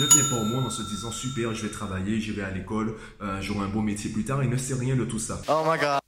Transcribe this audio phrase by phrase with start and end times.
[0.00, 2.94] ne vient pas au monde en se disant super, je vais travailler, j'irai à l'école,
[3.22, 4.42] euh, j'aurai un beau métier plus tard.
[4.42, 5.40] Il ne sait rien de tout ça.
[5.48, 6.05] Oh my god.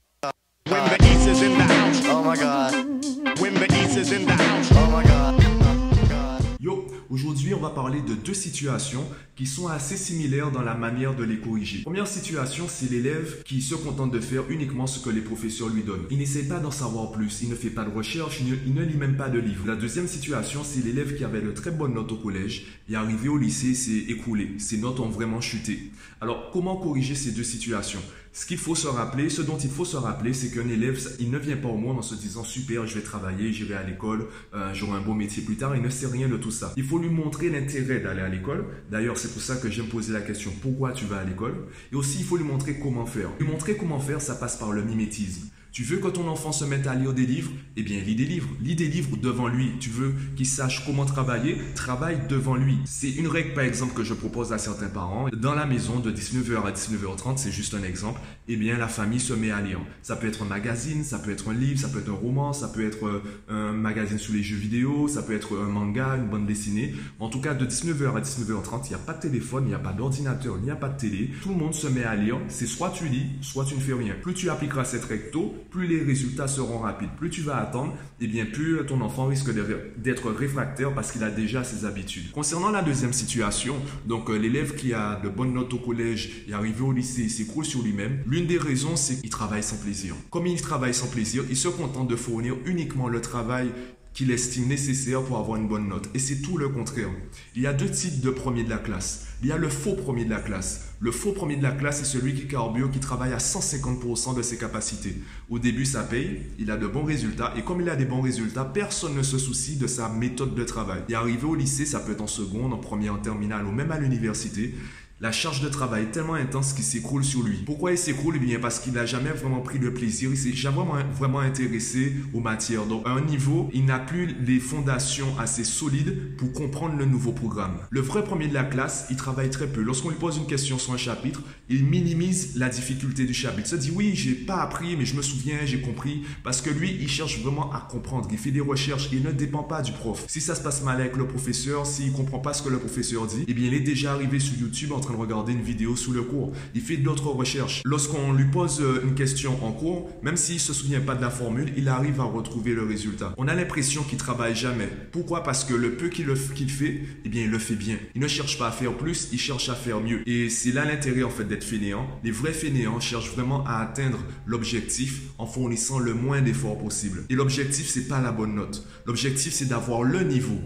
[7.54, 9.04] On va parler de deux situations
[9.36, 11.82] qui sont assez similaires dans la manière de les corriger.
[11.82, 15.82] Première situation, c'est l'élève qui se contente de faire uniquement ce que les professeurs lui
[15.82, 16.06] donnent.
[16.10, 18.96] Il n'essaie pas d'en savoir plus, il ne fait pas de recherche, il ne, lit
[18.96, 19.66] même pas de livres.
[19.66, 23.28] La deuxième situation, c'est l'élève qui avait de très bonnes notes au collège et arrivé
[23.28, 24.50] au lycée, s'est écroulé.
[24.58, 25.92] Ses notes ont vraiment chuté.
[26.20, 28.00] Alors, comment corriger ces deux situations?
[28.38, 31.28] Ce qu'il faut se rappeler, ce dont il faut se rappeler, c'est qu'un élève, il
[31.28, 34.28] ne vient pas au monde en se disant super, je vais travailler, j'irai à l'école,
[34.54, 35.74] euh, j'aurai un beau métier plus tard.
[35.74, 36.72] Il ne sait rien de tout ça.
[36.76, 38.66] Il faut lui montrer l'intérêt d'aller à l'école.
[38.92, 41.66] D'ailleurs, c'est pour ça que j'aime poser la question pourquoi tu vas à l'école?
[41.90, 43.30] Et aussi, il faut lui montrer comment faire.
[43.40, 45.48] Lui montrer comment faire, ça passe par le mimétisme.
[45.72, 47.52] Tu veux que ton enfant se mette à lire des livres?
[47.76, 48.48] Eh bien, lis des livres.
[48.60, 49.72] Lis des livres devant lui.
[49.80, 51.58] Tu veux qu'il sache comment travailler?
[51.74, 52.78] Travaille devant lui.
[52.84, 55.28] C'est une règle, par exemple, que je propose à certains parents.
[55.32, 58.20] Dans la maison, de 19h à 19h30, c'est juste un exemple.
[58.48, 59.80] Eh bien, la famille se met à lire.
[60.02, 62.52] Ça peut être un magazine, ça peut être un livre, ça peut être un roman,
[62.52, 66.16] ça peut être euh, un magazine sur les jeux vidéo, ça peut être un manga,
[66.16, 66.94] une bande dessinée.
[67.20, 69.74] En tout cas, de 19h à 19h30, il n'y a pas de téléphone, il n'y
[69.74, 71.30] a pas d'ordinateur, il n'y a pas de télé.
[71.42, 72.38] Tout le monde se met à lire.
[72.48, 74.14] C'est soit tu lis, soit tu ne fais rien.
[74.22, 77.10] Plus tu appliqueras cette règle tôt, plus les résultats seront rapides.
[77.18, 79.50] Plus tu vas attendre, et eh bien plus ton enfant risque
[79.96, 82.30] d'être réfractaire parce qu'il a déjà ses habitudes.
[82.32, 86.52] Concernant la deuxième situation, donc euh, l'élève qui a de bonnes notes au collège et
[86.52, 90.14] arrivé au lycée s'écroule sur lui-même, l'une des raisons c'est qu'il travaille sans plaisir.
[90.30, 93.70] Comme il travaille sans plaisir, il se contente de fournir uniquement le travail
[94.18, 96.10] qu'il estime nécessaire pour avoir une bonne note.
[96.12, 97.08] Et c'est tout le contraire.
[97.54, 99.28] Il y a deux types de premiers de la classe.
[99.42, 100.88] Il y a le faux premier de la classe.
[100.98, 104.42] Le faux premier de la classe, c'est celui qui carbure, qui travaille à 150% de
[104.42, 105.14] ses capacités.
[105.48, 108.20] Au début, ça paye, il a de bons résultats, et comme il a des bons
[108.20, 111.02] résultats, personne ne se soucie de sa méthode de travail.
[111.08, 113.92] Et arrivé au lycée, ça peut être en seconde, en première, en terminale, ou même
[113.92, 114.74] à l'université,
[115.20, 117.56] la charge de travail est tellement intense qu'il s'écroule sur lui.
[117.66, 118.36] Pourquoi il s'écroule?
[118.36, 120.78] Eh bien parce qu'il n'a jamais vraiment pris le plaisir, il s'est jamais
[121.16, 122.86] vraiment, intéressé aux matières.
[122.86, 127.32] Donc à un niveau, il n'a plus les fondations assez solides pour comprendre le nouveau
[127.32, 127.78] programme.
[127.90, 129.80] Le vrai premier de la classe, il travaille très peu.
[129.82, 133.68] Lorsqu'on lui pose une question sur un chapitre, il minimise la difficulté du chapitre.
[133.68, 136.22] Il se dit oui, j'ai pas appris, mais je me souviens, j'ai compris.
[136.44, 138.28] Parce que lui, il cherche vraiment à comprendre.
[138.30, 140.24] Il fait des recherches, il ne dépend pas du prof.
[140.28, 143.26] Si ça se passe mal avec le professeur, s'il comprend pas ce que le professeur
[143.26, 145.96] dit, eh bien il est déjà arrivé sur YouTube en train de regarder une vidéo
[145.96, 146.52] sous le cours.
[146.74, 147.82] Il fait d'autres recherches.
[147.84, 151.30] Lorsqu'on lui pose euh, une question en cours, même s'il se souvient pas de la
[151.30, 153.34] formule, il arrive à retrouver le résultat.
[153.36, 154.88] On a l'impression qu'il travaille jamais.
[155.12, 155.42] Pourquoi?
[155.42, 157.96] Parce que le peu qu'il fait, eh bien, il le fait bien.
[158.14, 160.28] Il ne cherche pas à faire plus, il cherche à faire mieux.
[160.28, 162.06] Et c'est là l'intérêt en fait d'être fainéant.
[162.24, 167.24] Les vrais fainéants cherchent vraiment à atteindre l'objectif en fournissant le moins d'efforts possible.
[167.30, 168.86] Et l'objectif, c'est pas la bonne note.
[169.06, 170.58] L'objectif, c'est d'avoir le niveau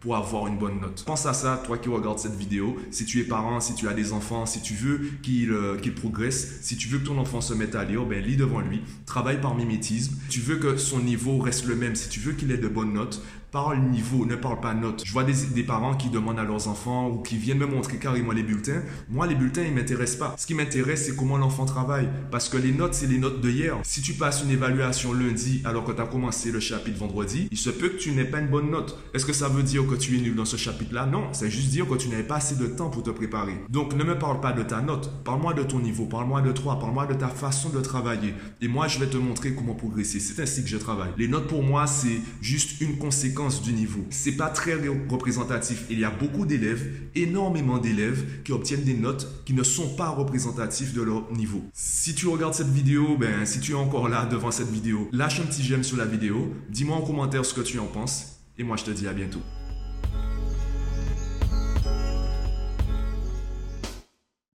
[0.00, 1.04] pour avoir une bonne note.
[1.04, 2.76] Pense à ça, toi qui regardes cette vidéo.
[2.90, 6.60] Si tu es parent, si tu as des enfants, si tu veux qu'il euh, progresse,
[6.62, 8.80] si tu veux que ton enfant se mette à lire, ben lis devant lui.
[9.04, 10.16] Travaille par mimétisme.
[10.30, 11.94] Tu veux que son niveau reste le même.
[11.94, 15.02] Si tu veux qu'il ait de bonnes notes, parle niveau, ne parle pas note.
[15.04, 18.32] Je vois des, parents qui demandent à leurs enfants ou qui viennent me montrer carrément
[18.32, 18.82] les bulletins.
[19.08, 20.34] Moi, les bulletins, ils m'intéressent pas.
[20.38, 22.08] Ce qui m'intéresse, c'est comment l'enfant travaille.
[22.30, 23.76] Parce que les notes, c'est les notes de hier.
[23.82, 27.58] Si tu passes une évaluation lundi alors que tu as commencé le chapitre vendredi, il
[27.58, 28.98] se peut que tu n'aies pas une bonne note.
[29.14, 31.06] Est-ce que ça veut dire que tu es nul dans ce chapitre-là?
[31.06, 33.54] Non, c'est juste dire que tu n'avais pas assez de temps pour te préparer.
[33.68, 35.10] Donc, ne me parle pas de ta note.
[35.24, 36.06] Parle-moi de ton niveau.
[36.06, 36.78] Parle-moi de toi.
[36.78, 38.34] Parle-moi de ta façon de travailler.
[38.60, 40.20] Et moi, je vais te montrer comment progresser.
[40.20, 41.10] C'est ainsi que je travaille.
[41.18, 44.04] Les notes, pour moi, c'est juste une conséquence du niveau.
[44.10, 44.74] C'est pas très
[45.08, 45.86] représentatif.
[45.90, 50.10] Il y a beaucoup d'élèves, énormément d'élèves qui obtiennent des notes qui ne sont pas
[50.10, 51.62] représentatifs de leur niveau.
[51.72, 55.40] Si tu regardes cette vidéo, ben si tu es encore là devant cette vidéo, lâche
[55.40, 58.62] un petit j'aime sur la vidéo, dis-moi en commentaire ce que tu en penses et
[58.62, 59.40] moi je te dis à bientôt.